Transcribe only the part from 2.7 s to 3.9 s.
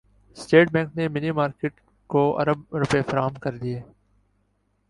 روپے فراہم کردیے